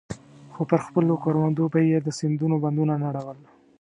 خو 0.53 0.61
پر 0.69 0.79
خپلو 0.87 1.13
کروندو 1.23 1.63
به 1.73 1.79
يې 1.89 1.97
د 2.03 2.07
سيندونو 2.19 2.55
بندونه 2.63 2.93
نړول. 3.03 3.39